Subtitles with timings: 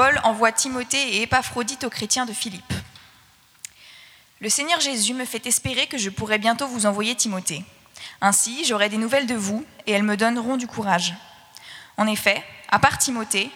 [0.00, 2.72] Paul envoie Timothée et Épaphrodite aux chrétiens de Philippe.
[4.40, 7.62] Le Seigneur Jésus me fait espérer que je pourrai bientôt vous envoyer Timothée.
[8.22, 11.12] Ainsi, j'aurai des nouvelles de vous et elles me donneront du courage.
[11.98, 13.50] En effet, à part Timothée,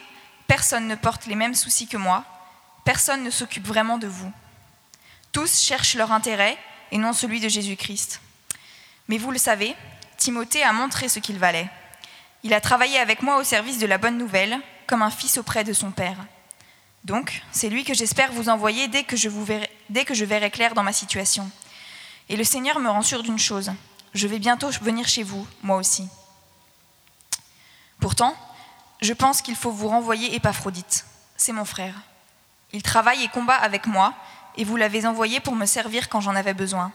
[0.46, 2.26] personne ne porte les mêmes soucis que moi,
[2.84, 4.30] personne ne s'occupe vraiment de vous.
[5.32, 6.58] Tous cherchent leur intérêt
[6.92, 8.20] et non celui de Jésus-Christ.
[9.08, 9.74] Mais vous le savez,
[10.18, 11.70] Timothée a montré ce qu'il valait.
[12.42, 15.64] Il a travaillé avec moi au service de la bonne nouvelle, comme un fils auprès
[15.64, 16.18] de son père.
[17.04, 20.92] Donc, c'est lui que j'espère vous envoyer dès que, je verrai, verrai clair dans ma
[20.92, 21.50] situation.
[22.30, 23.72] Et le Seigneur me rend sûr d'une chose,
[24.14, 26.08] je vais bientôt venir chez vous, moi aussi.
[28.00, 28.34] Pourtant,
[29.02, 31.04] je pense qu'il faut vous renvoyer Épaphrodite.
[31.36, 31.94] C'est mon frère.
[32.72, 34.14] Il travaille et combat avec moi,
[34.56, 36.92] et vous l'avez envoyé pour me servir quand j'en avais besoin.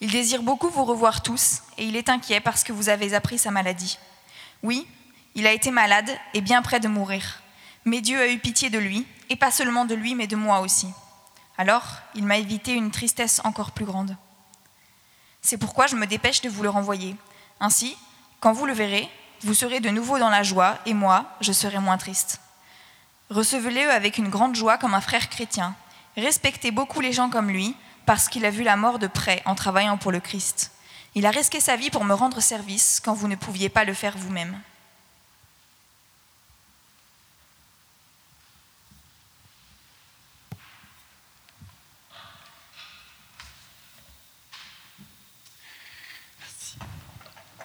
[0.00, 3.38] Il désire beaucoup vous revoir tous, et il est inquiet parce que vous avez appris
[3.38, 3.98] sa maladie.
[4.62, 4.86] Oui,
[5.34, 7.41] il a été malade et bien près de mourir.
[7.84, 10.60] Mais Dieu a eu pitié de lui, et pas seulement de lui, mais de moi
[10.60, 10.88] aussi.
[11.58, 14.16] Alors, il m'a évité une tristesse encore plus grande.
[15.40, 17.16] C'est pourquoi je me dépêche de vous le renvoyer.
[17.60, 17.96] Ainsi,
[18.40, 19.08] quand vous le verrez,
[19.42, 22.40] vous serez de nouveau dans la joie, et moi, je serai moins triste.
[23.30, 25.74] Recevez-le avec une grande joie comme un frère chrétien.
[26.16, 27.74] Respectez beaucoup les gens comme lui,
[28.06, 30.72] parce qu'il a vu la mort de près en travaillant pour le Christ.
[31.14, 33.94] Il a risqué sa vie pour me rendre service quand vous ne pouviez pas le
[33.94, 34.60] faire vous-même.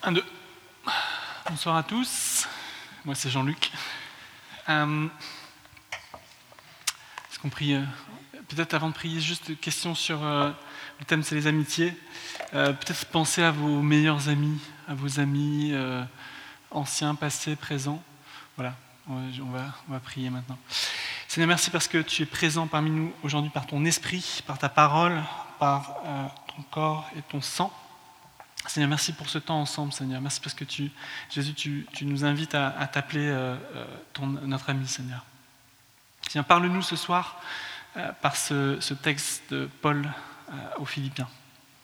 [0.08, 0.24] Un, deux.
[1.50, 2.48] Bonsoir à tous.
[3.04, 3.74] Moi, c'est Jean-Luc.
[4.70, 5.08] Euh,
[7.30, 7.84] Est-ce qu'on prie euh,
[8.48, 10.50] Peut-être avant de prier, juste une question sur euh,
[11.00, 11.94] le thème, c'est les amitiés.
[12.54, 15.74] Peut-être penser à vos meilleurs amis, à vos amis
[16.72, 18.02] anciens, passés, présents.
[18.56, 18.76] Voilà,
[19.10, 20.58] on va, on, va, on va prier maintenant.
[21.28, 24.70] Seigneur, merci parce que tu es présent parmi nous aujourd'hui par ton esprit, par ta
[24.70, 25.22] parole,
[25.60, 25.98] par
[26.48, 27.74] ton corps et ton sang.
[28.66, 30.20] Seigneur, merci pour ce temps ensemble, Seigneur.
[30.20, 30.92] Merci parce que tu,
[31.30, 33.56] Jésus, tu, nous invites à, t'appeler euh,
[34.14, 35.24] ton, notre ami, Seigneur.
[36.28, 37.40] Seigneur, parle-nous ce soir
[37.96, 40.08] euh, par ce, texte de Paul
[40.50, 41.28] euh, aux Philippiens.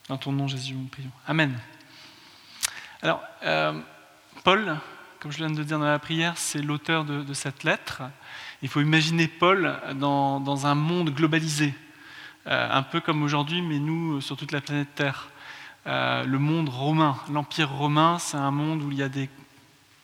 [0.09, 1.11] Dans ton nom, Jésus, nous prions.
[1.27, 1.57] Amen.
[3.01, 3.79] Alors, euh,
[4.43, 4.77] Paul,
[5.19, 8.03] comme je viens de dire dans la prière, c'est l'auteur de, cette lettre.
[8.61, 11.73] Il faut imaginer Paul dans un monde globalisé,
[12.45, 15.29] un peu comme aujourd'hui, mais nous, sur toute la planète Terre.
[15.85, 17.17] Euh, le monde romain.
[17.31, 19.29] L'Empire romain, c'est un monde où il y a des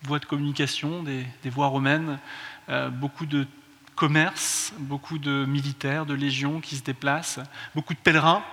[0.04, 2.20] voies de communication, des, voies romaines,
[2.68, 3.48] euh, beaucoup de
[3.96, 7.40] commerce, beaucoup de militaires, de légions qui se déplacent,
[7.76, 8.44] beaucoup de pèlerins.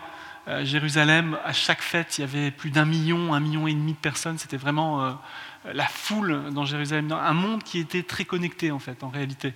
[0.46, 3.94] Euh, Jérusalem, à chaque fête, il y avait plus d'un million, un million et demi
[3.94, 4.38] de personnes.
[4.38, 5.18] C'était vraiment
[5.64, 7.10] la foule dans Jérusalem.
[7.10, 9.52] Un monde qui était très connecté, en fait, en réalité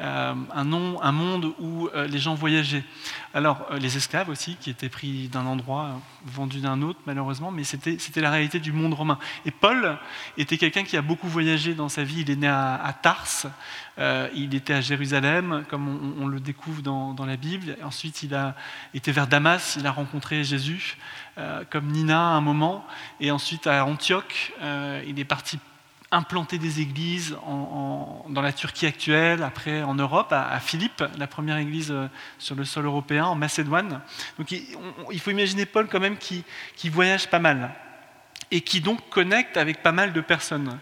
[0.00, 2.84] un, nom, un, monde où euh, les gens voyageaient.
[3.34, 7.64] Alors, euh, les esclaves aussi, qui étaient pris d'un endroit, vendus d'un autre, malheureusement, mais
[7.64, 9.18] c'était la réalité du monde romain.
[9.46, 9.98] Et Paul
[10.38, 12.22] était quelqu'un qui a beaucoup voyagé dans sa vie.
[12.22, 13.46] Il est né à, à Tarse,
[14.34, 17.76] il était à Jérusalem, comme on, le découvre dans, dans, la Bible.
[17.82, 18.56] Ensuite, il a
[18.94, 20.96] été vers Damas, il a rencontré Jésus,
[21.70, 22.86] comme Nina à un moment.
[23.20, 24.52] Et ensuite, à Antioche,
[25.06, 25.58] il est parti
[26.12, 31.94] implanter des églises dans la Turquie actuelle, après en Europe, à, Philippe, la première église
[32.38, 34.00] sur le sol européen, en Macédoine.
[34.38, 36.44] Donc il, faut imaginer Paul quand même qui,
[36.74, 37.74] qui, voyage pas mal
[38.50, 40.78] et qui donc connecte avec pas mal de personnes.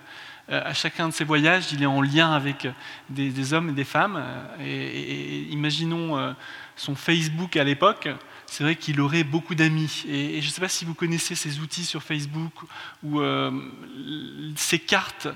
[0.50, 2.66] Euh, à chacun de ses voyages, il est en lien avec
[3.10, 4.24] des, hommes et des femmes.
[4.60, 6.32] Et, et, imaginons euh,
[6.74, 8.08] son Facebook à l'époque
[8.50, 10.04] c'est vrai qu'il aurait beaucoup d'amis.
[10.08, 12.52] Et, je ne sais pas si vous connaissez ces outils sur Facebook
[13.02, 13.50] ou euh,
[14.56, 15.28] ces cartes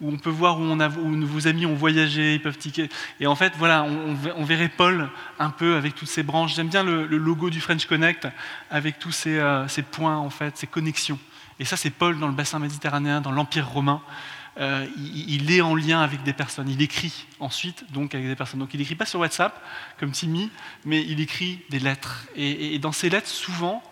[0.00, 2.88] où on peut voir où, on vos amis ont voyagé, ils peuvent ticker.
[3.20, 5.08] Et en fait, voilà, on, verrait Paul
[5.38, 6.56] un peu avec toutes ces branches.
[6.56, 8.26] J'aime bien le, le, logo du French Connect
[8.70, 11.20] avec tous ces, euh, ces points, en fait, ces connexions.
[11.60, 14.02] Et ça, c'est Paul dans le bassin méditerranéen, dans l'Empire romain
[14.58, 16.68] euh, il, est en lien avec des personnes.
[16.68, 18.60] Il écrit ensuite donc avec des personnes.
[18.60, 19.58] Donc il n'écrit pas sur WhatsApp
[19.98, 20.50] comme Timmy,
[20.84, 22.26] mais il écrit des lettres.
[22.36, 23.82] Et, dans ces lettres, souvent,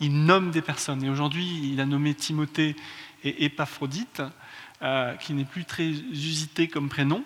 [0.00, 1.04] il nomme des personnes.
[1.04, 2.74] Et aujourd'hui, il a nommé Timothée
[3.22, 4.22] et Épaphrodite,
[4.82, 7.22] euh, qui n'est plus très usité comme prénom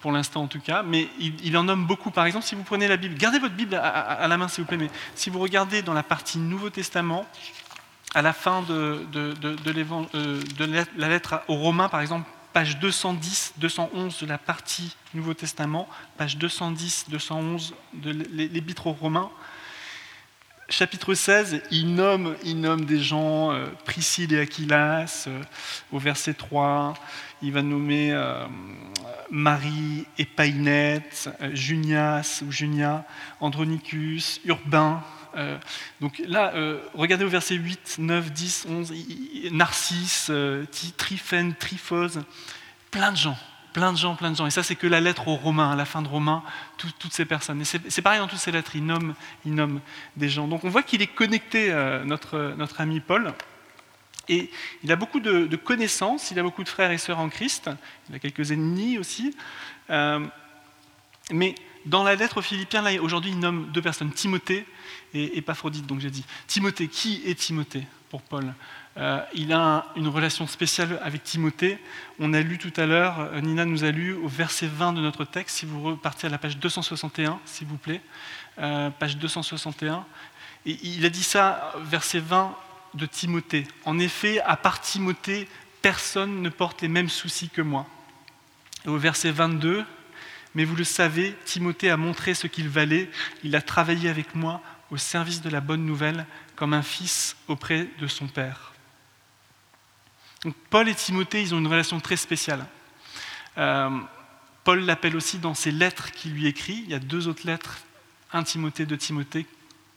[0.00, 2.12] pour l'instant en tout cas, mais il, en nomme beaucoup.
[2.12, 4.68] Par exemple, si vous prenez la Bible, gardez votre Bible à la main s'il vous
[4.68, 7.26] plaît, mais si vous regardez dans la partie Nouveau Testament,
[8.14, 14.26] à la fin de, de la lettre aux Romains, par exemple, page 210, 211 de
[14.26, 19.30] la partie Nouveau Testament, page 210, 211 de l'Épître aux Romains,
[20.68, 25.42] chapitre 16, il nomme, il nomme des gens, euh, Priscille et Aquilas, euh,
[25.92, 26.94] au verset 3,
[27.42, 28.44] il va nommer euh,
[29.30, 33.04] Marie et Painette, Junias ou Junia,
[33.40, 35.02] Andronicus, Urbain.
[36.00, 36.52] Donc là,
[36.94, 38.92] regardez au verset 8, 9, 10, 11,
[39.52, 40.30] Narcisse,
[40.96, 42.22] Tryphène, Tryphose,
[42.90, 43.36] plein de gens,
[43.72, 44.46] plein de gens, plein de gens.
[44.46, 46.42] Et ça, c'est que la lettre aux Romains, à la fin de Romains,
[46.76, 47.60] toutes ces personnes.
[47.60, 49.14] Et c'est pareil dans toutes ces lettres, il nomme,
[49.44, 49.80] il nomme
[50.16, 50.48] des gens.
[50.48, 53.32] Donc on voit qu'il est connecté, euh, notre, notre ami Paul.
[54.28, 54.50] Et
[54.82, 57.70] il a beaucoup de, connaissances, il a beaucoup de frères et sœurs en Christ,
[58.08, 59.34] il a quelques ennemis aussi.
[59.90, 60.26] Euh,
[61.30, 61.54] mais
[61.86, 64.66] dans la lettre aux Philippiens, là, aujourd'hui, il nomme deux personnes, Timothée
[65.14, 66.24] et Épaphrodite, donc j'ai dit.
[66.46, 68.54] Timothée, qui est Timothée pour Paul
[68.98, 71.78] euh, il a une relation spéciale avec Timothée.
[72.18, 75.00] On a lu tout à l'heure, euh, Nina nous a lu au verset 20 de
[75.00, 78.00] notre texte, si vous repartez à la page 261, s'il vous plaît,
[78.58, 80.04] euh, page 261.
[80.66, 82.56] Et il a dit ça, verset 20
[82.94, 83.68] de Timothée.
[83.84, 85.48] En effet, à part Timothée,
[85.80, 87.86] personne ne porte les mêmes soucis que moi.
[88.84, 89.84] Et au verset 22,
[90.54, 93.10] mais vous le savez, Timothée a montré ce qu'il valait,
[93.44, 97.88] il a travaillé avec moi au service de la bonne nouvelle comme un fils auprès
[98.00, 98.72] de son père.
[100.70, 102.64] Paul et Timothée, ils ont une relation très spéciale.
[103.58, 103.90] Euh,
[104.64, 106.82] Paul l'appelle aussi dans ses lettres qu'il lui écrit.
[106.84, 107.78] Il y a deux autres lettres,
[108.32, 109.46] un Timothée, deux Timothée,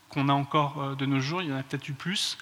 [0.09, 1.42] qu'on a encore euh, de nos jours.
[1.42, 2.38] Il y en a peut-être eu plus.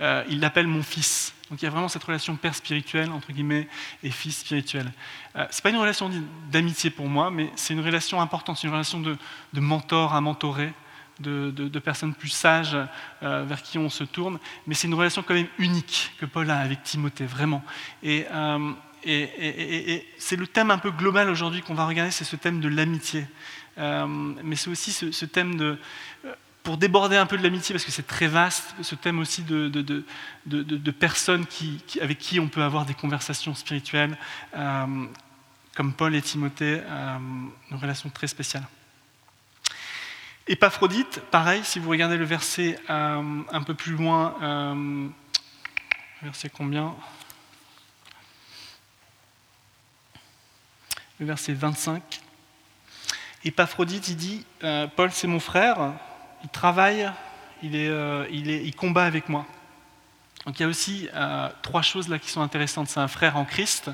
[0.00, 1.34] Euh, il l'appelle mon fils.
[1.50, 3.68] Donc il y a vraiment cette relation père spirituel, entre guillemets,
[4.02, 4.92] et fils spirituel.
[5.34, 6.10] Ce n'est pas une relation
[6.50, 8.56] d'amitié pour moi, mais c'est une relation importante.
[8.56, 9.16] C'est une relation de,
[9.52, 10.72] de mentor à mentoré
[11.20, 12.76] de, personnes plus sages
[13.22, 16.50] euh, vers qui on se tourne, mais c'est une relation quand même unique que Paul
[16.50, 17.62] a avec Timothée, vraiment.
[18.02, 18.72] Et, euh,
[20.18, 23.26] c'est le thème un peu global aujourd'hui qu'on va regarder, c'est ce thème de l'amitié.
[23.78, 25.78] Euh, mais c'est aussi ce, thème de
[26.62, 30.90] pour déborder un peu de l'amitié, parce que c'est très vaste, ce thème aussi de,
[30.90, 31.46] personnes
[32.00, 34.16] avec qui on peut avoir des conversations spirituelles,
[34.52, 36.82] comme Paul et Timothée,
[37.70, 38.64] une relation très spéciale.
[40.50, 45.08] Épaphrodite, pareil, si vous regardez le verset euh, un peu plus loin, euh,
[46.22, 46.96] verset combien?
[51.20, 52.20] Le verset 25.
[53.44, 55.92] Épaphrodite, il dit, euh, Paul c'est mon frère,
[56.42, 57.10] il travaille,
[57.62, 57.90] il, est,
[58.30, 59.46] il, est, il, combat avec moi.
[60.46, 61.08] Donc il y a aussi
[61.62, 62.88] trois choses là qui sont intéressantes.
[62.88, 63.90] C'est un frère en Christ,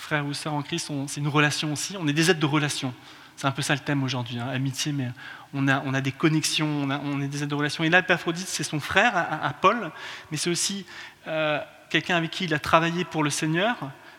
[0.00, 2.92] frère ou sœur en Christ, c'est une relation aussi, on est des êtres de relation.
[3.36, 5.08] C'est un peu ça le thème aujourd'hui, hein, amitié, mais
[5.54, 7.84] on a, on a, des connexions, on, a, est des êtres de relation.
[7.84, 9.90] Et là, Epaphrodite, c'est son frère à, Paul,
[10.30, 10.84] mais c'est aussi
[11.26, 11.58] euh,
[11.88, 13.76] quelqu'un avec qui il a travaillé pour le Seigneur.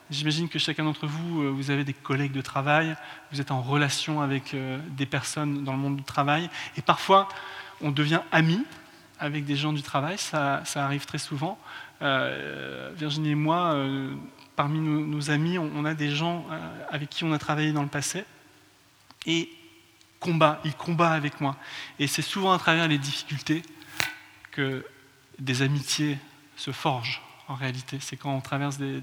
[0.09, 2.95] J'imagine que chacun d'entre vous, euh, vous avez des collègues de travail,
[3.31, 7.29] vous êtes en relation avec euh, des personnes dans le monde du travail, et parfois
[7.81, 8.63] on devient ami
[9.19, 11.59] avec des gens du travail, ça, arrive très souvent.
[12.01, 13.75] Virginie et moi,
[14.55, 16.45] parmi nos, amis, on, a des gens
[16.89, 18.25] avec qui on a travaillé dans le passé,
[19.27, 19.49] et
[20.19, 21.55] combat, il combat avec moi.
[21.99, 23.61] Et c'est souvent à travers les difficultés
[24.51, 24.85] que
[25.39, 26.17] des amitiés
[26.55, 27.97] se forgent en réalité.
[27.99, 29.01] C'est quand on traverse des,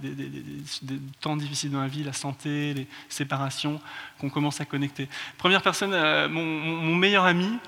[1.21, 3.81] temps difficiles dans la vie, la santé, les séparations,
[4.19, 5.09] qu'on commence à connecter.
[5.37, 7.59] Première personne, euh, mon, meilleur ami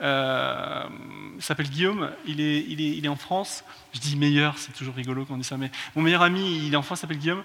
[0.00, 0.84] euh,
[1.38, 3.64] s'appelle Guillaume, il est, il, est, il est, en France.
[3.92, 6.72] Je dis meilleur, c'est toujours rigolo quand on dit ça, mais mon meilleur ami, il
[6.72, 7.42] est en France, s'appelle Guillaume.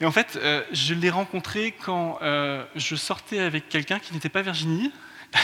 [0.00, 4.28] Et en fait, euh, je l'ai rencontré quand euh, je sortais avec quelqu'un qui n'était
[4.28, 4.92] pas Virginie.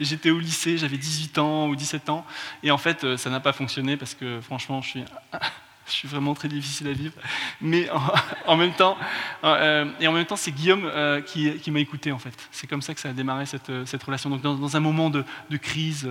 [0.00, 2.24] J'étais au lycée, j'avais 18 ans ou 17 ans,
[2.62, 5.04] et en fait, ça n'a pas fonctionné parce que franchement, je suis,
[5.86, 7.14] je suis vraiment très difficile à vivre.
[7.60, 7.88] Mais
[8.46, 8.96] en, même temps,
[9.42, 10.90] même temps, c'est Guillaume
[11.26, 12.48] qui, qui m'a écouté en fait.
[12.50, 14.30] C'est comme ça que ça a démarré cette, cette relation.
[14.30, 15.24] Donc, dans, un moment de,
[15.56, 16.08] crise,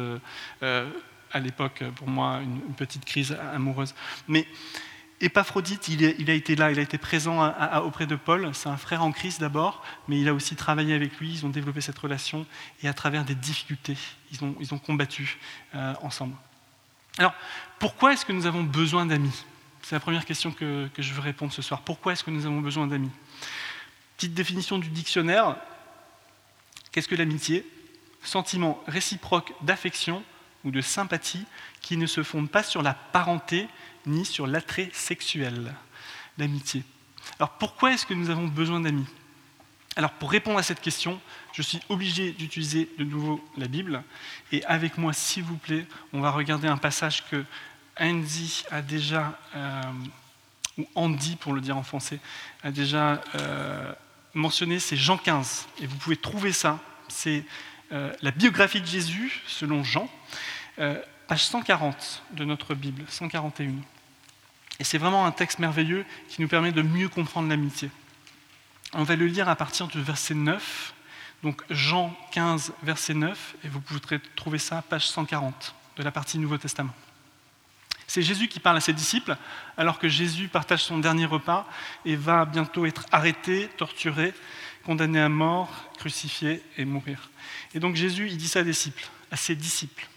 [0.61, 3.93] à l'époque, pour moi, une, petite crise amoureuse.
[4.27, 4.47] Mais
[5.21, 7.53] Épaphrodite, il, a été là, il a été présent
[7.83, 8.49] auprès de Paul.
[8.53, 11.31] C'est un frère en Christ d'abord, mais il a aussi travaillé avec lui.
[11.31, 12.45] Ils ont développé cette relation
[12.83, 13.97] et à travers des difficultés,
[14.31, 15.37] ils ont, combattu
[15.73, 16.35] euh, ensemble.
[17.17, 17.33] Alors,
[17.79, 19.45] pourquoi est-ce que nous avons besoin d'amis?
[19.87, 21.81] C'est la première question que, je veux répondre ce soir.
[21.81, 23.11] Pourquoi est-ce que nous avons besoin d'amis?
[24.17, 25.57] Petite définition du dictionnaire.
[26.91, 27.63] Qu'est-ce que l'amitié?
[28.23, 30.23] Sentiment réciproque d'affection
[30.63, 31.45] ou de sympathie
[31.81, 33.67] qui ne se fonde pas sur la parenté,
[34.07, 35.75] ni sur l'attrait sexuel,
[36.39, 36.81] l'amitié.
[37.37, 39.05] Alors pourquoi est-ce que nous avons besoin d'amis?
[39.97, 41.21] Alors pour répondre à cette question,
[41.53, 44.03] je suis obligé d'utiliser de nouveau la Bible.
[44.51, 47.45] Et avec moi, s'il vous plaît, on va regarder un passage que
[47.99, 49.81] Andy a déjà, euh,
[50.77, 52.19] ou Andy pour le dire en français,
[52.63, 53.93] a déjà euh,
[54.33, 55.67] mentionné, c'est Jean 15.
[55.81, 56.79] Et vous pouvez trouver ça.
[57.07, 57.43] C'est
[57.91, 60.09] euh, la biographie de Jésus selon Jean,
[61.27, 63.71] page 140 de notre Bible, 141.
[64.79, 67.89] Et c'est vraiment un texte merveilleux qui nous permet de mieux comprendre l'amitié.
[68.93, 70.93] On va le lire à partir du verset 9,
[71.43, 76.37] donc Jean 15, verset 9, et vous pourrez trouver ça page 140 de la partie
[76.37, 76.93] Nouveau Testament.
[78.07, 79.35] C'est Jésus qui parle à ses disciples,
[79.77, 81.67] alors que Jésus partage son dernier repas
[82.05, 84.33] et va bientôt être arrêté, torturé,
[84.85, 87.29] condamné à mort, crucifié et mourir.
[87.73, 88.63] Et donc Jésus, il dit ça à,
[89.31, 90.07] à ses disciples.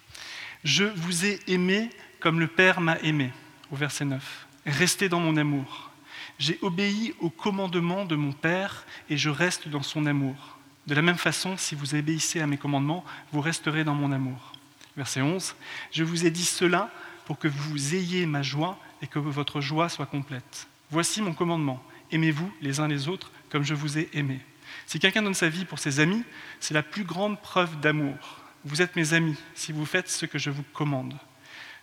[0.65, 1.91] Je vous ai aimé
[2.21, 3.33] comme le Père m'a aimé,
[3.71, 4.47] au verset 9.
[4.67, 5.91] Restez dans mon amour.
[6.39, 10.59] J'ai obéi au commandement de mon Père et je reste dans son amour.
[10.87, 14.53] De la même façon, si vous obéissez à mes commandements, vous resterez dans mon amour.
[14.97, 15.55] Verset 11.
[15.93, 16.91] Je vous ai dit cela
[17.29, 20.67] pour que vous ayez ma joie et que votre joie soit complète.
[20.91, 21.85] Voici mon commandement.
[22.11, 24.41] Aimez-vous les uns les autres comme je vous ai aimé.
[24.87, 26.25] Si quelqu'un donne sa vie pour ses amis,
[26.59, 28.17] c'est la plus grande preuve d'amour.
[28.65, 31.19] Vous êtes mes amis si vous faites ce que je vous commande.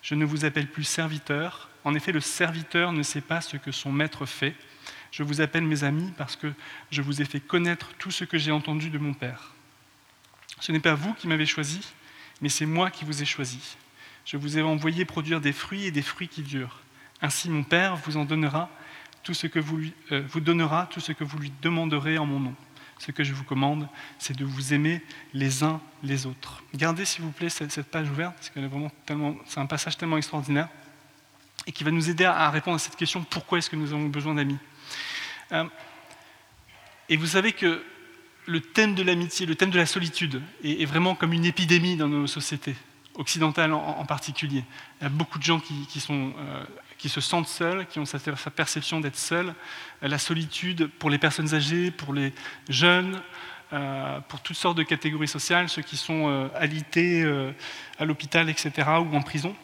[0.01, 1.69] Je ne vous appelle plus serviteur.
[1.83, 4.55] En effet, le serviteur ne sait pas ce que son maître fait.
[5.11, 6.51] Je vous appelle mes amis parce que
[6.89, 9.53] je vous ai fait connaître tout ce que j'ai entendu de mon Père.
[10.59, 11.81] Ce n'est pas vous qui m'avez choisi,
[12.41, 13.77] mais c'est moi qui vous ai choisi
[14.25, 16.79] je vous ai envoyé produire des fruits et des fruits qui durent.
[17.21, 18.69] Ainsi mon Père vous en donnera
[19.23, 22.25] tout ce que vous, lui, euh, vous donnera tout ce que vous lui demanderez en
[22.25, 22.55] mon nom.
[22.97, 23.87] Ce que je vous commande,
[24.19, 25.01] c'est de vous aimer
[25.33, 26.63] les uns les autres.
[26.73, 28.59] Gardez s'il vous plaît cette, page ouverte, parce que
[29.45, 30.69] c'est un passage tellement extraordinaire
[31.67, 34.07] et qui va nous aider à répondre à cette question pourquoi est-ce que nous avons
[34.07, 34.57] besoin d'amis?
[35.51, 35.65] Euh,
[37.09, 37.83] Et vous savez que
[38.45, 42.07] le thème de l'amitié, le thème de la solitude, est vraiment comme une épidémie dans
[42.07, 42.75] nos sociétés
[43.15, 44.63] occidentale en, particulier.
[44.99, 46.63] Il y a beaucoup de gens qui, sont, euh,
[46.97, 49.53] qui se sentent seuls, qui ont cette, perception d'être seuls.
[50.03, 52.33] Euh, la solitude pour les personnes âgées, pour les
[52.69, 53.21] jeunes,
[53.73, 57.25] euh, pour toutes sortes de catégories sociales, ceux qui sont alités
[57.99, 59.55] à l'hôpital, etc., ou en prison.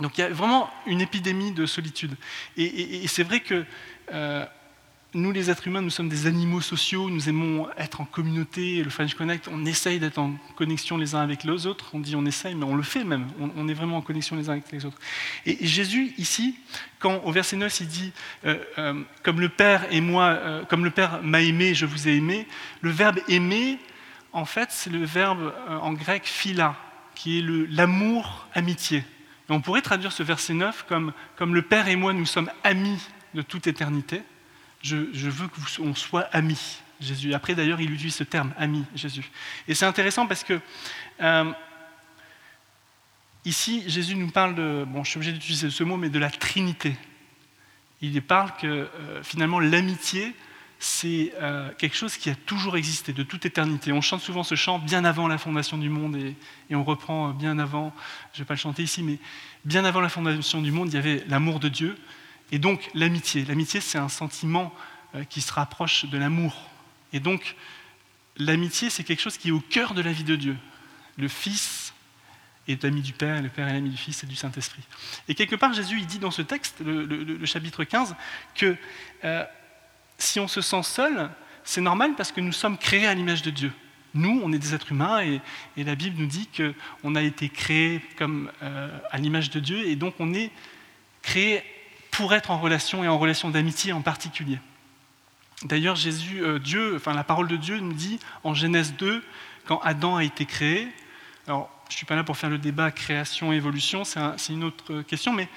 [0.00, 2.16] Donc il y a vraiment une épidémie de solitude.
[2.56, 3.64] Et c'est vrai que
[5.16, 8.82] nous, les êtres humains, nous sommes des animaux sociaux, nous aimons être en communauté.
[8.82, 11.86] Le French Connect, on essaye d'être en connexion les uns avec les autres.
[11.94, 13.28] On dit on essaye, mais on le fait même.
[13.56, 14.98] On, est vraiment en connexion les uns avec les autres.
[15.46, 16.58] Et Jésus, ici,
[16.98, 18.12] quand au verset 9, il dit
[18.44, 22.08] euh, euh, Comme le Père et moi, euh, comme le Père m'a aimé, je vous
[22.08, 22.46] ai aimé,
[22.82, 23.78] le verbe aimer,
[24.32, 26.76] en fait, c'est le verbe en grec phila,
[27.14, 28.98] qui est l'amour, amitié.
[29.48, 32.50] Et on pourrait traduire ce verset 9 comme, comme le Père et moi, nous sommes
[32.62, 33.00] amis
[33.32, 34.22] de toute éternité
[34.82, 37.34] je, veux qu'on soit amis, Jésus.
[37.34, 39.30] Après, d'ailleurs, il utilise ce terme, ami, Jésus.
[39.68, 40.60] Et c'est intéressant parce que
[41.20, 41.52] euh,
[43.44, 46.30] ici, Jésus nous parle de, bon, je suis obligé d'utiliser ce mot, mais de la
[46.30, 46.96] Trinité.
[48.00, 50.34] Il parle que euh, finalement, l'amitié,
[50.78, 53.92] c'est euh, quelque chose qui a toujours existé, de toute éternité.
[53.92, 56.36] On chante souvent ce chant bien avant la fondation du monde, et,
[56.68, 57.94] et on reprend bien avant,
[58.32, 59.18] je ne vais pas le chanter ici, mais
[59.64, 61.96] bien avant la fondation du monde, il y avait l'amour de Dieu,
[62.52, 63.44] et donc l'amitié.
[63.44, 64.72] L'amitié, c'est un sentiment
[65.14, 66.54] euh, qui se rapproche de l'amour.
[67.12, 67.56] Et donc
[68.36, 70.56] l'amitié, c'est quelque chose qui est au cœur de la vie de Dieu.
[71.16, 71.94] Le Fils
[72.68, 74.82] est l'ami du Père, le Père est l'ami du Fils et du Saint-Esprit.
[75.28, 78.14] Et quelque part, Jésus, il dit dans ce texte, le, chapitre 15,
[78.54, 78.76] que
[79.24, 79.44] euh,
[80.18, 81.30] si on se sent seul,
[81.64, 83.72] c'est normal parce que nous sommes créés à l'image de Dieu.
[84.14, 85.40] Nous, on est des êtres humains et,
[85.76, 89.94] la Bible nous dit qu'on a été créés comme euh, à l'image de Dieu et
[89.94, 90.50] donc on est
[91.22, 91.62] créé
[92.16, 94.58] pour être en relation et en relation d'amitié en particulier.
[95.64, 99.22] D'ailleurs, Jésus, euh, Dieu, enfin la parole de Dieu nous dit en Genèse 2,
[99.66, 100.88] quand Adam a été créé,
[101.46, 105.32] alors je ne suis pas là pour faire le débat création-évolution, c'est une autre question,
[105.32, 105.48] mais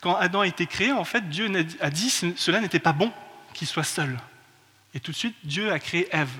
[0.00, 1.48] quand Adam a été créé, en fait, Dieu
[1.80, 3.12] a dit cela n'était pas bon
[3.54, 4.18] qu'il soit seul.
[4.94, 6.32] Et tout de suite, Dieu a créé Ève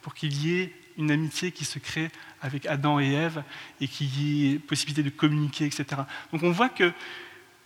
[0.00, 2.10] pour qu'il y ait une amitié qui se crée
[2.40, 3.42] avec Adam et Ève
[3.80, 6.02] et qu'il y ait possibilité de communiquer, etc.
[6.32, 6.92] Donc on voit que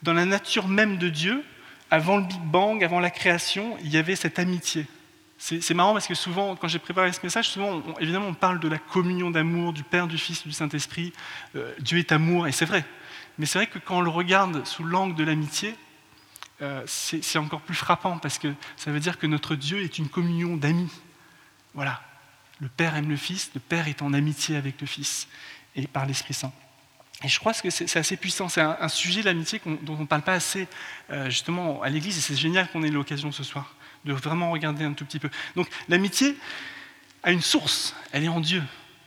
[0.02, 1.44] dans la nature même de Dieu,
[1.90, 4.86] avant le Big Bang, avant la création, il y avait cette amitié.
[5.38, 8.68] C'est marrant parce que souvent, quand j'ai préparé ce message, souvent, évidemment, on parle de
[8.68, 11.12] la communion d'amour du Père, du Fils, du Saint-Esprit.
[11.56, 12.84] Euh, Dieu est amour, et c'est vrai.
[13.38, 15.74] Mais c'est vrai que quand on le regarde sous l'angle de l'amitié,
[16.60, 20.08] euh, c'est encore plus frappant parce que ça veut dire que notre Dieu est une
[20.08, 20.92] communion d'amis.
[21.74, 22.00] Voilà.
[22.60, 25.26] Le Père aime le Fils, le Père est en amitié avec le Fils
[25.74, 26.52] et par l'Esprit Saint.
[27.24, 28.48] Et je crois que c'est assez puissant.
[28.48, 30.66] C'est un, sujet, l'amitié, dont on ne parle pas assez
[31.10, 32.18] euh, justement à l'Église.
[32.18, 33.74] Et c'est génial qu'on ait l'occasion ce soir
[34.04, 35.30] de vraiment regarder un tout petit peu.
[35.56, 36.36] Donc l'amitié
[37.22, 38.62] a une source, elle est en Dieu.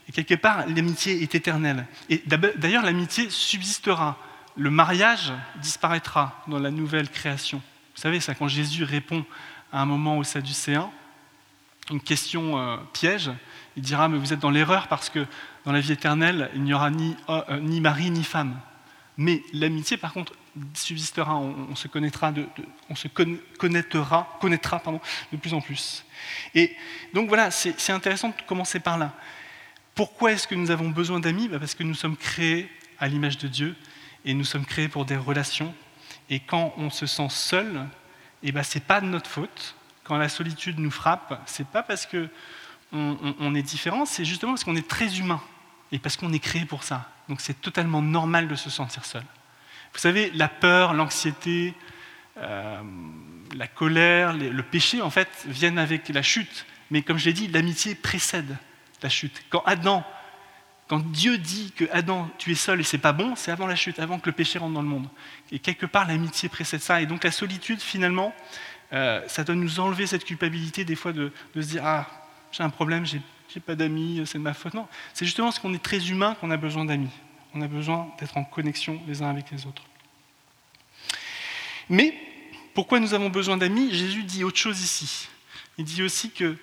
[0.08, 1.86] Et quelque part, l'amitié est éternelle.
[2.10, 4.18] Et d'ailleurs, l'amitié subsistera.
[4.56, 7.62] Le mariage disparaîtra dans la nouvelle création.
[7.96, 9.26] Vous savez, ça, quand Jésus répond
[9.72, 10.90] à un moment aux Sadducéens,
[11.92, 13.32] une question euh, piège,
[13.78, 15.26] Il dira, mais vous êtes dans l'erreur parce que
[15.66, 18.60] dans la vie éternelle, il n'y aura ni, euh, ni mari ni femme.
[19.18, 20.34] Mais l'amitié, par contre,
[20.74, 22.46] subsistera, on, se connaîtra, de,
[22.90, 25.00] on se connaîtra, connaîtra pardon,
[25.32, 26.06] de plus en plus.
[26.54, 26.76] Et
[27.14, 29.14] donc voilà, c'est intéressant de commencer par là.
[29.94, 31.48] Pourquoi est-ce que nous avons besoin d'amis?
[31.48, 33.76] Bah, Parce que nous sommes créés à l'image de Dieu
[34.26, 35.74] et nous sommes créés pour des relations.
[36.30, 37.88] Et quand on se sent seul,
[38.44, 39.76] eh ben, ce n'est pas de notre faute.
[40.04, 42.30] Quand la solitude nous frappe, c'est pas parce que
[42.92, 45.42] on, est différent, c'est justement parce qu'on est très humain
[45.92, 47.10] et parce qu'on est créé pour ça.
[47.28, 49.24] Donc c'est totalement normal de se sentir seul.
[49.94, 51.74] Vous savez, la peur, l'anxiété,
[52.38, 52.82] euh,
[53.56, 56.66] la colère, le péché, en fait, viennent avec la chute.
[56.92, 58.58] Mais comme je l'ai dit, l'amitié précède
[59.02, 59.44] la chute.
[59.50, 60.04] Quand Adam,
[60.88, 63.76] quand Dieu dit que Adam, tu es seul et c'est pas bon, c'est avant la
[63.76, 65.08] chute, avant que le péché rentre dans le monde.
[65.52, 67.02] Et quelque part, l'amitié précède ça.
[67.02, 68.36] Et donc la solitude, finalement,
[68.94, 72.08] euh, ça doit nous enlever cette culpabilité des fois de, se dire ah
[72.52, 73.22] j'ai un problème, j'ai,
[73.60, 74.74] pas d'amis, c'est de ma faute.
[74.74, 77.12] Non, c'est justement parce qu'on est très humain qu'on a besoin d'amis.
[77.54, 79.84] On a besoin d'être en connexion les uns avec les autres.
[81.90, 82.18] Mais
[82.74, 83.94] pourquoi nous avons besoin d'amis?
[83.94, 85.30] Jésus dit autre chose ici.
[85.78, 86.58] Il dit aussi que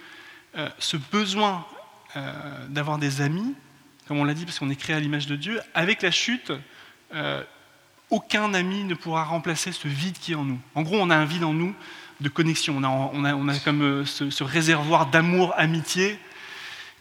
[0.56, 1.66] euh, ce besoin
[2.16, 3.54] euh, d'avoir des amis,
[4.06, 6.52] comme on l'a dit parce qu'on est créé à l'image de Dieu, avec la chute,
[8.12, 10.60] aucun ami ne pourra remplacer ce vide qui est en nous.
[10.74, 11.74] En gros, on a un vide en nous
[12.20, 12.76] de connexion.
[12.82, 16.18] On a, comme euh, ce, réservoir d'amour, amitié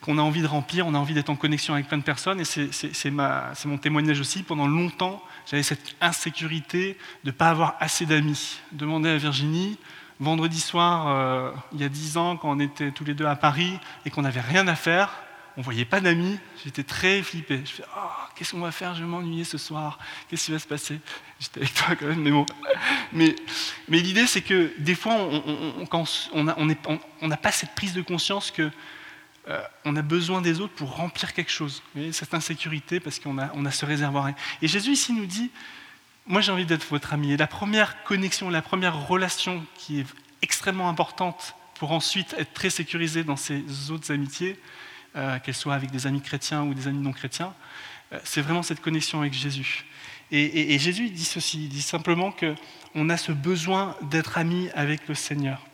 [0.00, 0.86] qu'on a envie de remplir.
[0.86, 2.40] On a envie d'être en connexion avec plein de personnes.
[2.40, 4.42] Et c'est mon témoignage aussi.
[4.42, 8.58] Pendant longtemps, j'avais cette insécurité de ne pas avoir assez d'amis.
[8.72, 9.78] Demander à Virginie,
[10.18, 13.36] vendredi soir, euh, il y a dix ans, quand on était tous les deux à
[13.36, 15.10] Paris et qu'on n'avait rien à faire,
[15.56, 17.60] on ne voyait pas d'amis, j'étais très flippé.
[17.64, 18.94] Je fais, oh, qu'est-ce qu'on va faire?
[18.94, 19.98] Je vais m'ennuyer ce soir.
[20.28, 20.98] Qu'est-ce qui va se passer?
[21.40, 22.46] J'étais avec toi quand même, mais bon.
[23.12, 23.34] Mais,
[23.88, 25.14] l'idée, c'est que des fois,
[26.32, 28.70] on, n'a pas cette prise de conscience que
[29.48, 31.82] euh, on a besoin des autres pour remplir quelque chose.
[32.12, 34.30] Cette insécurité, parce qu'on a, ce réservoir.
[34.62, 35.50] Et Jésus ici nous dit,
[36.26, 37.32] moi j'ai envie d'être votre ami.
[37.32, 40.06] Et la première connexion, la première relation qui est
[40.40, 44.56] extrêmement importante pour ensuite être très sécurisé dans ces autres amitiés,
[45.16, 47.54] euh, qu'elles soient avec des amis chrétiens ou des amis non chrétiens,
[48.12, 49.84] euh, c'est vraiment cette connexion avec Jésus.
[50.34, 55.14] Et, Jésus dit ceci, il dit simplement qu'on a ce besoin d'être ami avec le
[55.14, 55.66] Seigneur.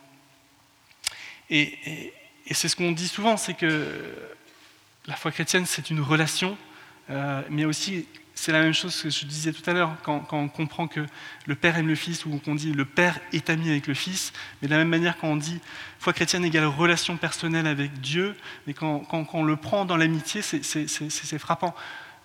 [1.49, 2.11] Et,
[2.51, 4.03] c'est ce qu'on dit souvent, c'est que
[5.05, 6.57] la foi chrétienne, c'est une relation,
[7.09, 8.05] euh, mais aussi
[8.39, 11.05] c'est la même chose que je disais tout à l'heure, quand, on comprend que
[11.45, 14.31] le Père aime le Fils, ou qu'on dit le Père est ami avec le Fils,
[14.61, 15.59] mais de la même manière quand on dit
[15.99, 21.37] foi chrétienne égale relation personnelle avec Dieu, mais quand, on le prend dans l'amitié, c'est
[21.37, 21.75] frappant.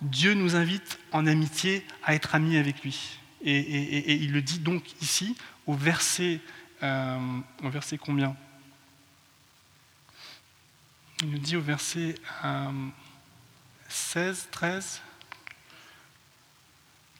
[0.01, 3.19] Dieu nous invite en amitié à être amis avec lui.
[3.43, 5.35] Et, il le dit donc ici,
[5.67, 6.39] au verset,
[6.81, 7.19] euh,
[7.61, 8.37] au verset combien?
[11.23, 12.15] Il nous dit au verset
[13.89, 15.01] 16, euh, 13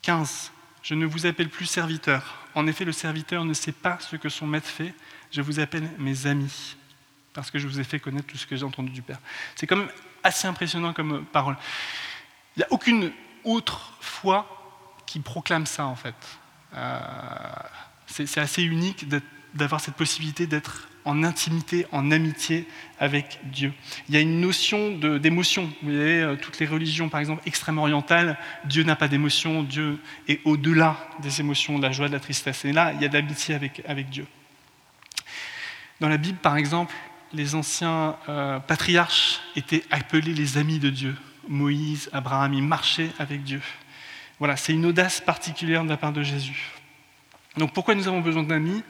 [0.06, 0.52] 15.
[0.84, 2.48] Je ne vous appelle plus serviteur.
[2.54, 4.94] En effet, le serviteur ne sait pas ce que son maître fait.
[5.32, 6.76] Je vous appelle mes amis,
[7.34, 9.18] parce que je vous ai fait connaître tout ce que j'ai entendu du Père.
[9.56, 9.90] C'est quand même
[10.24, 11.58] assez impressionnant comme parole.
[12.56, 13.12] Il n'y a aucune
[13.44, 14.48] autre foi
[15.08, 16.16] qui proclame ça, en fait.
[16.76, 17.00] Euh,
[18.06, 19.10] c'est assez unique
[19.56, 22.68] d'avoir cette possibilité d'être en intimité, en amitié
[23.00, 23.72] avec Dieu.
[24.10, 25.72] Il y a une notion d'émotion.
[25.82, 30.00] Vous voyez, euh, toutes les religions, par exemple, extrême orientales, Dieu n'a pas d'émotion, Dieu
[30.28, 32.66] est au-delà des émotions, de la joie, de la tristesse.
[32.66, 34.26] Et là, il y a de l'amitié avec, avec Dieu.
[36.00, 36.94] Dans la Bible, par exemple,
[37.32, 41.16] les anciens euh, patriarches étaient appelés les amis de Dieu.
[41.48, 43.62] Moïse, Abraham, ils marchaient avec Dieu.
[44.40, 46.72] Voilà, c'est une audace particulière de la part de Jésus.
[47.58, 48.84] Donc pourquoi nous avons besoin d'amis?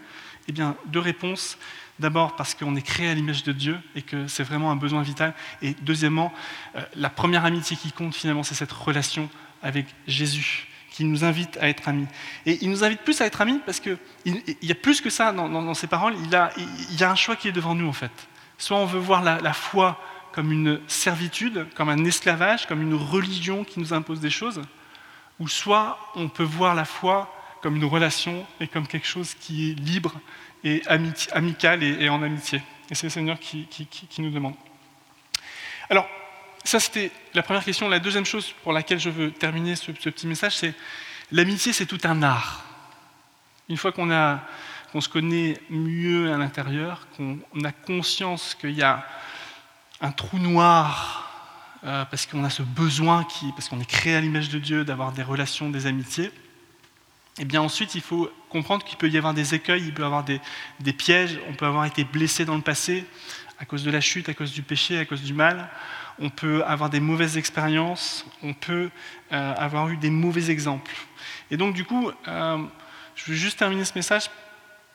[0.47, 1.57] Eh bien, deux réponses.
[1.97, 5.01] D'abord parce qu'on est créé à l'image de Dieu et que c'est vraiment un besoin
[5.01, 5.33] vital.
[5.61, 6.33] Et deuxièmement,
[6.75, 9.29] euh, la première amitié qui compte finalement, c'est cette relation
[9.63, 12.07] avec Jésus qui nous invite à être amis.
[12.45, 13.97] Et il nous invite plus à être amis parce qu'il
[14.61, 16.15] y a plus que ça dans, ces paroles.
[16.23, 16.29] Il,
[16.97, 18.11] y a un choix qui est devant nous en fait.
[18.57, 19.99] Soit on veut voir la, foi
[20.31, 24.61] comme une servitude, comme un esclavage, comme une religion qui nous impose des choses,
[25.37, 27.29] ou soit on peut voir la foi
[27.65, 30.13] comme une relation et comme quelque chose qui est libre
[30.63, 30.83] et
[31.31, 32.61] amical et, en amitié.
[32.91, 33.67] Et c'est le Seigneur qui,
[34.19, 34.53] nous demande.
[35.89, 36.07] Alors,
[36.63, 37.89] ça c'était la première question.
[37.89, 40.75] La deuxième chose pour laquelle je veux terminer ce, petit message, c'est
[41.31, 42.63] l'amitié, c'est tout un art.
[43.67, 49.07] Une fois qu'on se connaît mieux à l'intérieur, qu'on a conscience qu'il y a
[50.01, 51.31] un trou noir
[51.83, 54.85] euh, parce qu'on a ce besoin, qui, parce qu'on est créé à l'image de Dieu,
[54.85, 56.31] d'avoir des relations, des amitiés,
[57.37, 60.05] eh bien ensuite, il faut comprendre qu'il peut y avoir des écueils, il peut y
[60.05, 60.39] avoir des,
[60.93, 63.05] pièges, on peut avoir été blessé dans le passé
[63.59, 65.69] à cause de la chute, à cause du péché, à cause du mal.
[66.19, 68.89] on peut avoir des mauvaises expériences, on peut
[69.33, 70.95] euh, avoir eu des mauvais exemples.
[71.51, 72.63] Et donc, du coup, euh,
[73.15, 74.29] je veux juste terminer ce message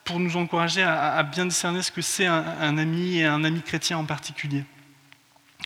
[0.04, 3.98] pour nous encourager à, bien discerner ce que c'est un, ami et un ami chrétien
[3.98, 4.64] en particulier,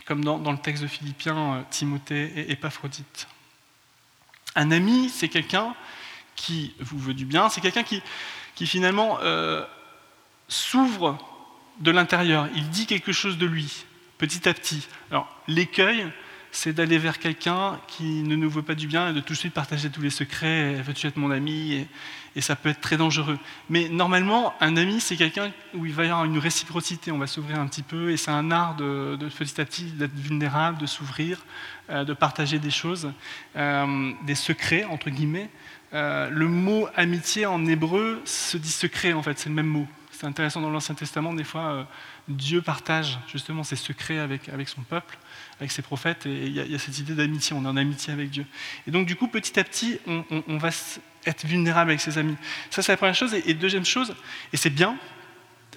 [0.05, 3.27] comme dans, le texte de Philippiens, euh, Timothée et Épaphrodite.
[4.55, 5.73] Un ami, c'est quelqu'un
[6.35, 8.01] qui vous veut du bien, c'est quelqu'un qui,
[8.55, 9.19] qui finalement
[10.47, 11.17] s'ouvre
[11.79, 13.85] de l'intérieur, il dit quelque chose de lui,
[14.17, 14.87] petit à petit.
[15.11, 16.05] Alors, l'écueil,
[16.51, 19.37] c'est d'aller vers quelqu'un qui ne nous veut pas du bien et de tout de
[19.37, 21.73] suite partager tous les secrets, veux-tu être mon ami?
[21.73, 23.39] Et, ça peut être très dangereux.
[23.69, 27.27] Mais normalement, un ami, c'est quelqu'un où il va y avoir une réciprocité, on va
[27.27, 30.85] s'ouvrir un petit peu, et c'est un art de, petit à petit d'être vulnérable, de
[30.85, 31.45] s'ouvrir,
[31.89, 33.09] euh, de partager des choses,
[33.55, 35.49] euh, des secrets, entre guillemets.
[35.95, 39.87] Euh, le mot amitié en hébreu se dit secret, en fait, c'est le même mot.
[40.11, 41.83] C'est intéressant dans l'Ancien Testament, des fois, euh,
[42.27, 45.17] Dieu partage justement ses secrets avec, avec son peuple,
[45.59, 48.29] avec ses prophètes, et il y, a cette idée d'amitié, on est en amitié avec
[48.29, 48.45] Dieu.
[48.87, 50.69] Et donc, du coup, petit à petit, on, va
[51.25, 52.35] être vulnérable avec ses amis.
[52.71, 53.33] Ça, c'est la première chose.
[53.33, 54.15] Et, deuxième chose,
[54.51, 54.97] et c'est bien,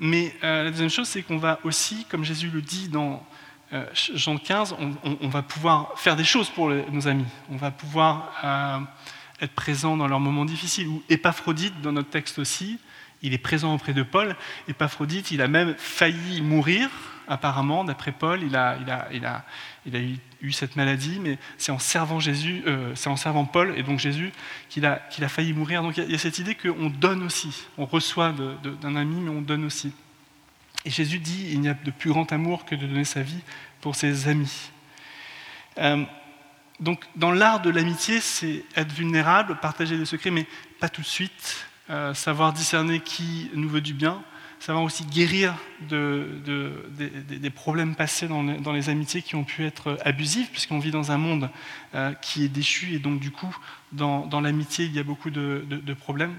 [0.00, 3.24] mais euh, la deuxième chose, c'est qu'on va aussi, comme Jésus le dit dans
[3.92, 7.26] Jean 15, on, va pouvoir faire des choses pour nos amis.
[7.50, 8.32] On va pouvoir
[9.40, 10.88] être présent dans leurs moments difficiles.
[10.88, 12.78] Ou Épaphrodite, dans notre texte aussi,
[13.22, 14.36] il est présent auprès de Paul.
[14.68, 16.88] Épaphrodite, il a même failli mourir,
[17.26, 18.42] apparemment, d'après Paul.
[18.42, 18.78] Il a,
[20.40, 23.98] eu, cette maladie, mais c'est en servant Jésus, euh, c'est en servant Paul et donc
[23.98, 24.32] Jésus
[24.68, 25.82] qu'il a, failli mourir.
[25.82, 27.64] Donc il y, a, cette idée qu'on donne aussi.
[27.76, 29.92] On reçoit d'un ami, mais on donne aussi.
[30.84, 33.42] Et Jésus dit il n'y a de plus grand amour que de donner sa vie
[33.80, 34.70] pour ses amis.
[35.78, 36.04] Euh,
[36.80, 40.46] donc, dans l'art de l'amitié, c'est être vulnérable, partager des secrets, mais
[40.78, 44.22] pas tout de suite, euh, savoir discerner qui nous veut du bien,
[44.60, 50.78] savoir aussi guérir des problèmes passés dans les, amitiés qui ont pu être abusifs, puisqu'on
[50.78, 51.50] vit dans un monde
[51.94, 53.56] euh, qui est déchu, et donc du coup,
[53.90, 56.36] dans, l'amitié, il y a beaucoup de, problèmes.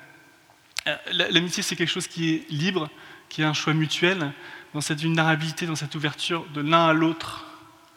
[0.87, 2.89] Euh, l'amitié, c'est quelque chose qui est libre,
[3.27, 4.31] qui est un choix mutuel.
[4.73, 7.45] Dans cette vulnérabilité, dans cette ouverture de l'un à l'autre,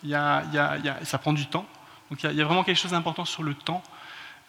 [0.02, 1.68] ça prend du temps.
[2.12, 3.82] Donc il y, a vraiment quelque chose d'important sur le temps.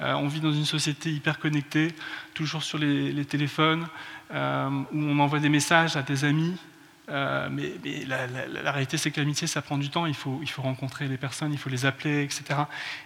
[0.02, 1.96] Euh, on vit dans une société hyper connectée,
[2.34, 3.88] toujours sur les, téléphones,
[4.34, 6.58] euh, où on envoie des messages à des amis.
[7.08, 7.72] Euh, mais,
[8.06, 10.06] la, réalité, c'est que l'amitié, ça prend du temps.
[10.08, 12.44] Il faut, rencontrer les personnes, il faut les appeler, etc.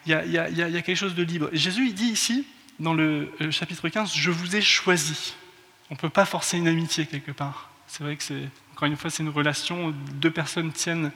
[0.07, 1.49] Il y a, quelque chose de libre.
[1.53, 2.47] Jésus, il dit ici,
[2.79, 5.35] dans le chapitre 15, Je vous ai choisi.
[5.91, 7.69] On ne peut pas forcer une amitié quelque part.
[7.85, 8.23] C'est vrai que
[8.73, 11.11] encore une fois, c'est une relation, deux personnes tiennent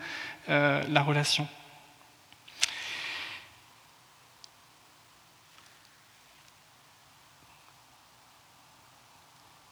[0.47, 1.47] la relation.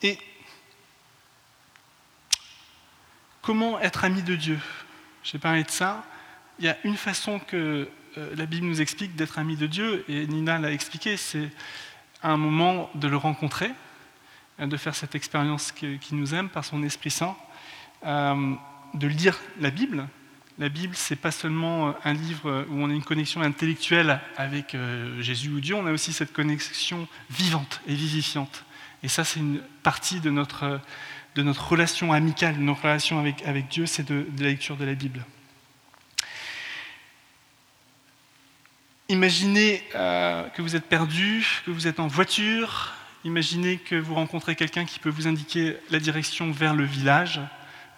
[0.02, 0.18] Et
[3.42, 4.60] comment être ami de Dieu?
[5.24, 6.04] J'ai parlé de ça.
[6.60, 10.06] Il y a une façon que euh, la Bible nous explique d'être ami de Dieu,
[10.08, 11.50] et Nina l'a expliqué, c'est
[12.24, 13.72] un moment de le rencontrer,
[14.60, 17.38] de faire cette expérience qui nous aime par son Esprit Saint,
[18.06, 18.54] euh,
[18.94, 20.08] de lire la Bible.
[20.58, 25.22] La Bible, c'est pas seulement un livre où on a une connexion intellectuelle avec euh,
[25.22, 28.66] Jésus ou Dieu, on a aussi cette connexion vivante et vivifiante.
[29.04, 30.80] Et ça, c'est une partie de notre,
[31.36, 34.86] de notre relation amicale, de notre relation avec, avec Dieu, c'est de, la lecture de
[34.86, 35.26] la Bible.
[39.08, 42.94] Imaginez euh, que vous êtes perdu, que vous êtes en voiture.
[43.24, 47.42] Imaginez que vous rencontrez quelqu'un qui peut vous indiquer la direction vers le village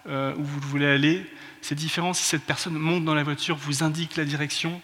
[0.08, 1.26] euh, où vous voulez aller.
[1.60, 4.80] C'est différent si cette personne monte dans la voiture, vous indique la direction,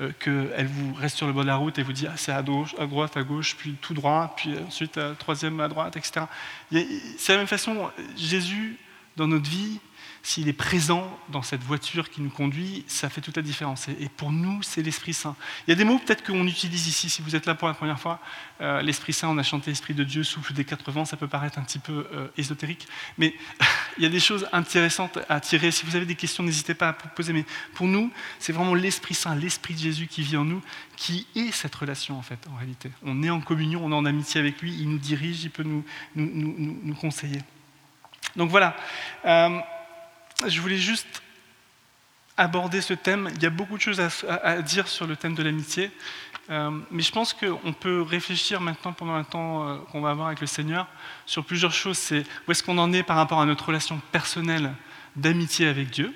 [0.00, 2.32] euh, qu'elle vous reste sur le bord de la route et vous dit ah, c'est
[2.32, 6.26] à, à droite, à gauche, puis tout droit, puis ensuite à troisième à droite, etc.
[6.70, 8.76] C'est la même façon, Jésus,
[9.16, 9.80] dans notre vie,
[10.22, 13.88] s'il est présent dans cette voiture qui nous conduit, ça fait toute la différence.
[13.88, 15.36] Et pour nous, c'est l'Esprit Saint.
[15.66, 17.74] Il y a des mots peut-être qu'on utilise ici, si vous êtes là pour la
[17.74, 18.20] première fois.
[18.60, 21.58] Euh, L'Esprit Saint, on a chanté Esprit de Dieu, souffle des 80, ça peut paraître
[21.58, 22.86] un petit peu euh, ésotérique.
[23.16, 23.34] Mais
[23.98, 25.70] il y a des choses intéressantes à tirer.
[25.70, 27.32] Si vous avez des questions, n'hésitez pas à poser.
[27.32, 30.62] Mais pour nous, c'est vraiment l'Esprit Saint, l'Esprit de Jésus qui vit en nous,
[30.96, 32.90] qui est cette relation en fait, en réalité.
[33.04, 35.62] On est en communion, on est en amitié avec lui, il nous dirige, il peut
[35.62, 37.40] nous, nous, conseiller.
[38.36, 38.76] Donc voilà.
[39.24, 39.60] Euh,
[40.46, 41.22] je voulais juste
[42.36, 43.30] aborder ce thème.
[43.34, 45.90] Il y a beaucoup de choses à, dire sur le thème de l'amitié,
[46.50, 50.28] euh, mais je pense qu'on peut réfléchir maintenant pendant un temps euh, qu'on va avoir
[50.28, 50.86] avec le Seigneur
[51.26, 51.98] sur plusieurs choses.
[51.98, 54.72] C'est où est-ce qu'on en est par rapport à notre relation personnelle
[55.16, 56.14] d'amitié avec Dieu.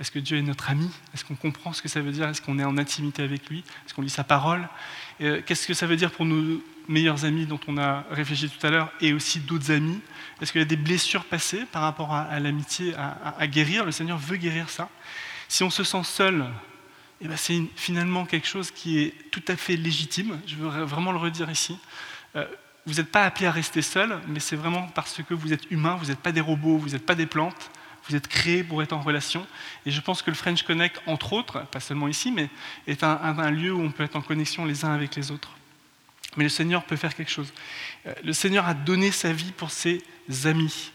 [0.00, 0.88] Est-ce que Dieu est notre ami?
[1.12, 2.26] Est-ce qu'on comprend ce que ça veut dire?
[2.26, 3.58] Est-ce qu'on est en intimité avec lui?
[3.84, 4.66] Est-ce qu'on lit sa parole?
[5.20, 8.66] Euh, Qu'est-ce que ça veut dire pour nos meilleurs amis dont on a réfléchi tout
[8.66, 10.00] à l'heure et aussi d'autres amis?
[10.40, 13.84] Est-ce qu'il y a des blessures passées par rapport à, l'amitié à, guérir?
[13.84, 14.88] Le Seigneur veut guérir ça.
[15.48, 16.46] Si on se sent seul,
[17.20, 20.40] eh ben, c'est finalement quelque chose qui est tout à fait légitime.
[20.46, 21.76] Je veux vraiment le redire ici.
[22.36, 22.46] Euh,
[22.86, 25.96] vous n'êtes pas appelé à rester seul, mais c'est vraiment parce que vous êtes humain,
[25.96, 27.70] vous n'êtes pas des robots, vous n'êtes pas des plantes,
[28.08, 29.46] vous êtes créés pour être en relation.
[29.84, 32.48] Et je pense que le French Connect, entre autres, pas seulement ici, mais
[32.86, 35.50] est un lieu où on peut être en connexion les uns avec les autres.
[36.36, 37.52] Mais le Seigneur peut faire quelque chose.
[38.06, 40.02] Euh, le Seigneur a donné sa vie pour ses
[40.44, 40.92] amis.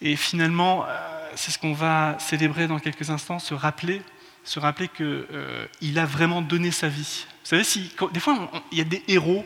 [0.00, 4.02] Et finalement, euh, c'est ce qu'on va célébrer dans quelques instants, se rappeler,
[4.44, 7.26] se rappeler qu'il euh, a vraiment donné sa vie.
[7.44, 7.62] Vous savez,
[8.12, 9.44] des fois, il y a des héros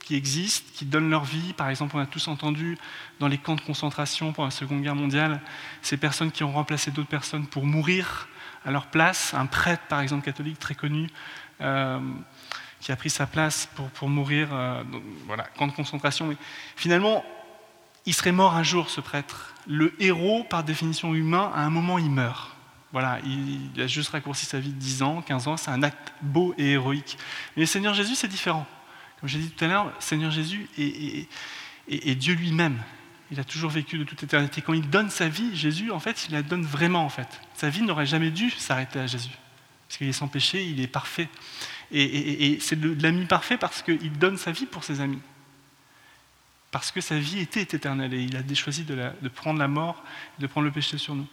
[0.00, 1.52] qui existent, qui donnent leur vie.
[1.52, 2.78] Par exemple, on a tous entendu
[3.20, 5.40] dans les camps de concentration pendant la Seconde Guerre mondiale,
[5.82, 8.28] ces personnes qui ont remplacé d'autres personnes pour mourir
[8.64, 9.34] à leur place.
[9.34, 11.08] Un prêtre, par exemple, catholique très connu,
[12.86, 14.84] qui a pris sa place pour, pour mourir, euh,
[15.26, 16.28] voilà, camp de concentration.
[16.28, 16.36] Mais
[16.76, 17.24] finalement,
[18.04, 19.54] il serait mort un jour, ce prêtre.
[19.66, 22.54] Le héros, par définition humain, à un moment, il meurt.
[22.92, 26.14] Voilà, il, a juste raccourci sa vie de 10 ans, 15 ans, c'est un acte
[26.22, 27.18] beau et héroïque.
[27.56, 28.64] Mais le Seigneur Jésus, c'est différent.
[29.18, 32.80] Comme j'ai dit tout à l'heure, Seigneur Jésus est, Dieu lui-même.
[33.32, 34.62] Il a toujours vécu de toute éternité.
[34.62, 37.40] Quand il donne sa vie, Jésus, en fait, il la donne vraiment, en fait.
[37.54, 39.36] Sa vie n'aurait jamais dû s'arrêter à Jésus.
[39.88, 41.28] Parce qu'il est sans péché, il est parfait.
[41.92, 45.20] Et, c'est de l'ami parfait parce qu'il donne sa vie pour ses amis.
[46.70, 50.02] Parce que sa vie était éternelle et il a choisi de, prendre la mort,
[50.38, 51.26] de prendre le péché sur nous.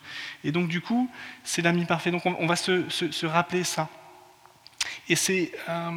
[0.44, 1.10] Et donc, du coup,
[1.44, 2.12] c'est l'ami parfait.
[2.12, 3.89] Donc, on, va se, rappeler ça.
[5.10, 5.52] Et c'est.
[5.70, 5.92] Euh,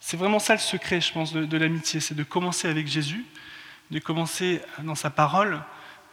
[0.00, 3.24] c'est vraiment ça le secret, je pense, de, l'amitié, c'est de commencer avec Jésus,
[3.90, 5.62] de commencer dans sa parole,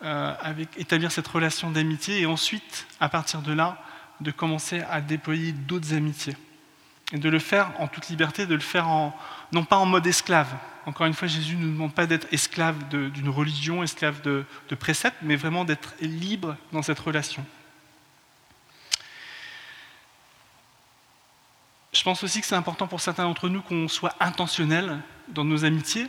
[0.03, 3.81] euh, avec établir cette relation d'amitié, et ensuite, à partir de là,
[4.19, 6.35] de commencer à déployer d'autres amitiés.
[7.13, 8.87] Et de le faire en toute liberté, de le faire
[9.51, 10.53] non pas en mode esclave.
[10.85, 14.75] Encore une fois, Jésus ne nous demande pas d'être esclave d'une religion, esclave de, de
[14.75, 17.45] préceptes, mais vraiment d'être libre dans cette relation.
[21.97, 25.65] Je pense aussi que c'est important pour certains d'entre nous qu'on soit intentionnel dans nos
[25.65, 26.07] amitiés.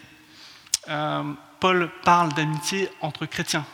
[0.89, 1.23] Euh,
[1.61, 3.65] Paul parle d'amitié entre chrétiens.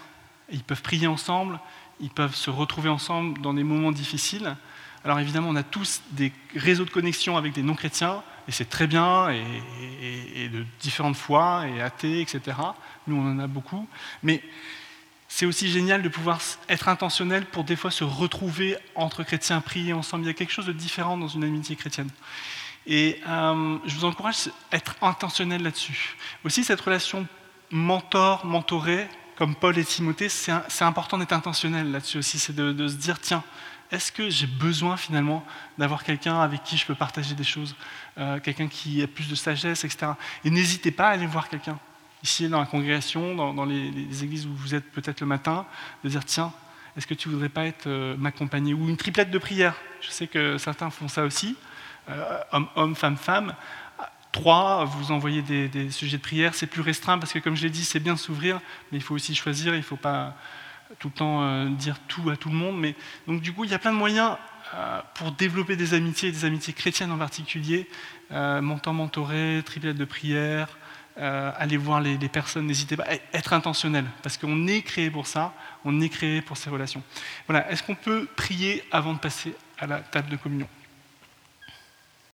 [0.51, 1.59] Ils peuvent prier ensemble,
[2.01, 4.57] ils peuvent se retrouver ensemble dans des moments difficiles.
[5.05, 8.87] Alors évidemment, on a tous des réseaux de connexion avec des non-chrétiens, et c'est très
[8.87, 12.57] bien, et, de différentes foi, et athées, etc.
[13.07, 13.87] Nous, on en a beaucoup.
[14.23, 14.43] Mais
[15.29, 16.38] c'est aussi génial de pouvoir
[16.69, 20.25] être intentionnel pour des fois se retrouver entre chrétiens, prier ensemble.
[20.25, 22.11] Il y a quelque chose de différent dans une amitié chrétienne.
[22.87, 26.17] Et euh, je vous encourage à être intentionnel là-dessus.
[26.45, 27.27] Aussi, cette relation
[27.71, 32.38] mentor-mentoré, comme Paul et Timothée, c'est important d'être intentionnel là-dessus aussi.
[32.38, 33.43] C'est de, se dire, tiens,
[33.94, 35.44] est-ce que j'ai besoin finalement
[35.78, 37.74] d'avoir quelqu'un avec qui je peux partager des choses,
[38.18, 40.12] euh, quelqu'un qui a plus de sagesse, etc.
[40.44, 41.78] Et n'hésitez pas à aller voir quelqu'un
[42.22, 45.66] ici dans la congrégation, dans, les, églises où vous êtes peut-être le matin,
[46.02, 46.52] de dire tiens,
[46.96, 48.72] est-ce que tu voudrais pas être euh, m'accompagner?
[48.74, 49.74] Ou une triplette de prière.
[50.00, 51.57] Je sais que certains font ça aussi.
[52.09, 53.54] Euh, homme, homme, femme, femme.
[54.33, 56.54] Trois, vous envoyez des, sujets de prière.
[56.54, 59.14] C'est plus restreint parce que, comme je l'ai dit, c'est bien s'ouvrir, mais il faut
[59.14, 59.74] aussi choisir.
[59.74, 60.35] Il ne faut pas
[60.99, 62.79] tout le temps euh, dire tout à tout le monde.
[62.79, 62.94] Mais,
[63.27, 64.37] donc, du coup, il y a plein de moyens
[65.14, 67.88] pour développer des amitiés, des amitiés chrétiennes en particulier.
[68.31, 70.77] montant mentoré, triplette de prière,
[71.18, 75.55] euh, allez voir les, personnes, n'hésitez pas être intentionnel, parce qu'on est créé pour ça,
[75.85, 77.03] on est créé pour ces relations.
[77.47, 80.68] Voilà, est-ce qu'on peut prier avant de passer à la table de communion?